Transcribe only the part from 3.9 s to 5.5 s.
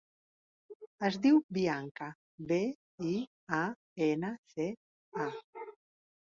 ena, ce, a.